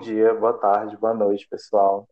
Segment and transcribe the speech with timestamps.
[0.00, 2.08] dia, boa tarde, boa noite, pessoal.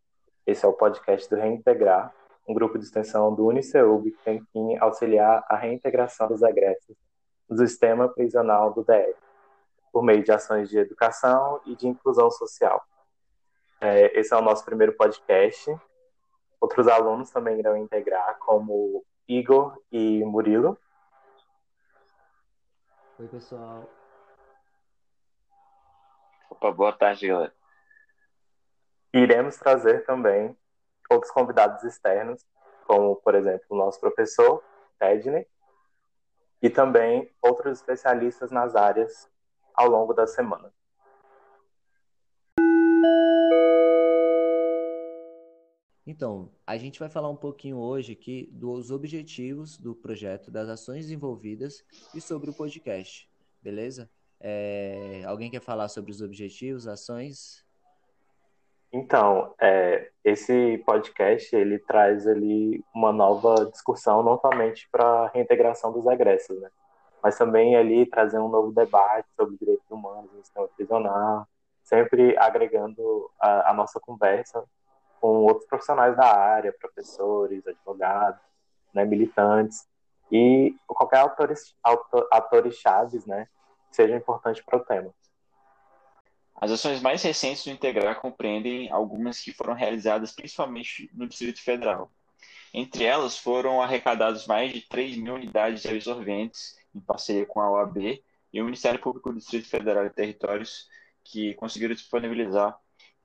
[0.47, 2.15] Esse é o podcast do Reintegrar,
[2.47, 6.95] um grupo de extensão do UniceuB que tem fim auxiliar a reintegração dos egressos
[7.49, 9.17] no sistema prisional do DF,
[9.91, 12.85] por meio de ações de educação e de inclusão social.
[13.81, 15.75] É, esse é o nosso primeiro podcast.
[16.61, 20.77] Outros alunos também irão integrar, como Igor e Murilo.
[23.19, 23.89] Oi, pessoal.
[26.51, 27.58] Opa, boa tarde, galera.
[29.19, 30.57] Iremos trazer também
[31.11, 32.47] outros convidados externos,
[32.87, 34.63] como, por exemplo, o nosso professor,
[35.01, 35.45] Edney,
[36.63, 39.29] e também outros especialistas nas áreas
[39.75, 40.73] ao longo da semana.
[46.07, 51.11] Então, a gente vai falar um pouquinho hoje aqui dos objetivos do projeto, das ações
[51.11, 53.29] envolvidas e sobre o podcast,
[53.61, 54.09] beleza?
[54.39, 57.67] É, alguém quer falar sobre os objetivos, ações?
[58.93, 65.93] Então, é, esse podcast ele traz ali uma nova discussão, não somente para a reintegração
[65.93, 66.71] dos egressos, né?
[67.23, 71.47] mas também ali trazer um novo debate sobre direitos humanos no sistema prisional,
[71.83, 74.65] sempre agregando a, a nossa conversa
[75.21, 78.41] com outros profissionais da área, professores, advogados,
[78.95, 79.87] né, militantes
[80.31, 81.75] e qualquer atores,
[82.31, 83.49] atores chaves, né,
[83.91, 85.11] seja importante para o tema.
[86.61, 92.11] As ações mais recentes do Integrar compreendem algumas que foram realizadas principalmente no Distrito Federal.
[92.75, 97.71] Entre elas foram arrecadados mais de 3 mil unidades de absorventes em parceria com a
[97.71, 100.89] OAB e o Ministério Público do Distrito Federal e Territórios
[101.23, 102.77] que conseguiram disponibilizar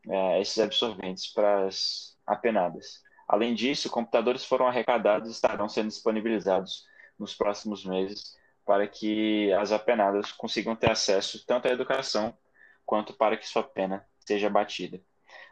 [0.07, 3.01] é, esses absorventes para as apenadas.
[3.27, 6.85] Além disso, computadores foram arrecadados e estarão sendo disponibilizados
[7.17, 12.33] nos próximos meses para que as apenadas consigam ter acesso tanto à educação
[12.85, 15.01] quanto para que sua pena seja abatida.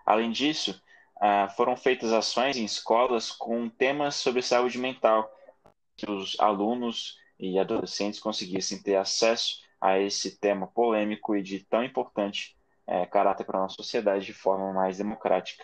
[0.05, 0.81] Além disso,
[1.19, 5.31] ah, foram feitas ações em escolas com temas sobre saúde mental,
[5.95, 11.83] que os alunos e adolescentes conseguissem ter acesso a esse tema polêmico e de tão
[11.83, 12.55] importante
[12.85, 15.63] é, caráter para a nossa sociedade de forma mais democrática.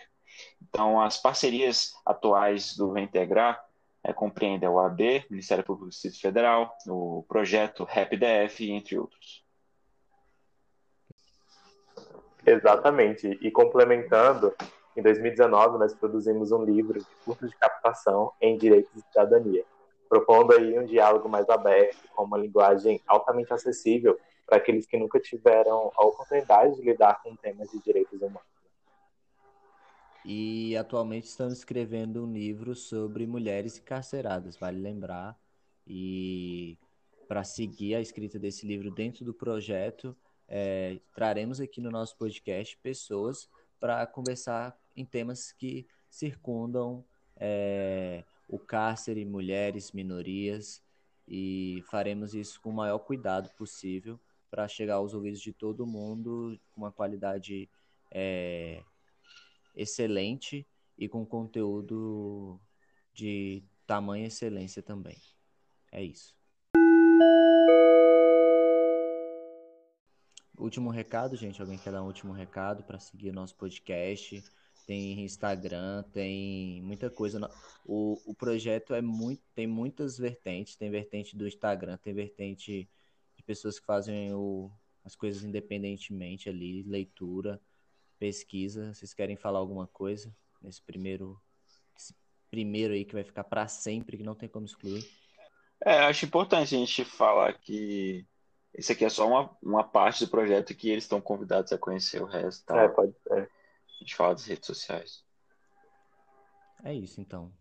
[0.62, 3.64] Então, as parcerias atuais do Reintegrar
[4.02, 9.44] é, compreendem a OAB, Ministério Público do Distrito Federal, o projeto RapDF, entre outros.
[12.46, 13.38] Exatamente.
[13.40, 14.54] E complementando,
[14.96, 19.64] em 2019 nós produzimos um livro de curso de captação em direitos e cidadania,
[20.08, 25.20] propondo aí um diálogo mais aberto, com uma linguagem altamente acessível para aqueles que nunca
[25.20, 28.58] tiveram a oportunidade de lidar com temas de direitos humanos.
[30.24, 35.38] E atualmente estamos escrevendo um livro sobre mulheres encarceradas, vale lembrar.
[35.86, 36.76] E
[37.26, 40.16] para seguir a escrita desse livro dentro do projeto,
[40.48, 43.48] é, traremos aqui no nosso podcast pessoas
[43.78, 47.04] para conversar em temas que circundam
[47.36, 50.82] é, o cárcere, mulheres, minorias,
[51.26, 54.18] e faremos isso com o maior cuidado possível
[54.50, 57.68] para chegar aos ouvidos de todo mundo com uma qualidade
[58.10, 58.82] é,
[59.76, 60.66] excelente
[60.96, 62.58] e com conteúdo
[63.12, 65.18] de tamanha excelência também.
[65.92, 66.34] É isso.
[70.58, 71.60] Último recado, gente.
[71.60, 74.42] Alguém quer dar um último recado para seguir nosso podcast?
[74.86, 77.38] Tem Instagram, tem muita coisa.
[77.86, 80.74] O, o projeto é muito, tem muitas vertentes.
[80.74, 82.88] Tem vertente do Instagram, tem vertente
[83.36, 84.68] de pessoas que fazem o,
[85.04, 87.60] as coisas independentemente ali, leitura,
[88.18, 88.92] pesquisa.
[88.92, 91.40] Vocês querem falar alguma coisa nesse primeiro,
[92.50, 95.08] primeiro aí que vai ficar para sempre, que não tem como excluir?
[95.84, 98.26] É, acho importante a gente falar que
[98.78, 102.22] isso aqui é só uma, uma parte do projeto que eles estão convidados a conhecer
[102.22, 102.64] o resto.
[102.64, 102.80] Tá?
[102.82, 103.32] É, pode ser.
[103.42, 105.24] A gente fala das redes sociais.
[106.84, 107.52] É isso, então.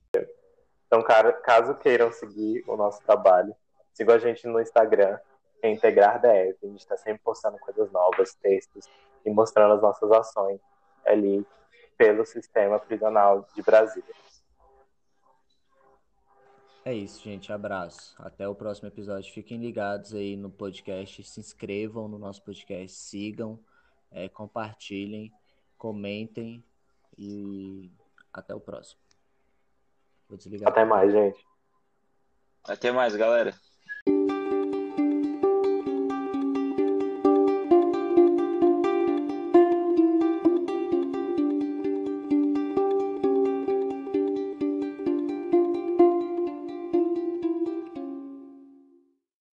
[0.86, 3.56] Então, cara, caso queiram seguir o nosso trabalho,
[3.94, 5.18] sigam a gente no Instagram,
[5.64, 6.60] é Integrar DF.
[6.64, 8.88] A gente está sempre postando coisas novas, textos
[9.26, 10.62] e mostrando as nossas ações
[11.04, 11.44] ali
[11.98, 14.14] pelo sistema prisional de Brasília.
[16.88, 17.52] É isso, gente.
[17.52, 18.16] Abraço.
[18.18, 19.34] Até o próximo episódio.
[19.34, 21.22] Fiquem ligados aí no podcast.
[21.22, 22.96] Se inscrevam no nosso podcast.
[22.96, 23.60] Sigam,
[24.10, 25.30] é, compartilhem,
[25.78, 26.64] comentem
[27.18, 27.92] e
[28.32, 29.02] até o próximo.
[30.30, 30.70] Vou desligar.
[30.70, 31.46] Até mais, gente.
[32.64, 33.54] Até mais, galera.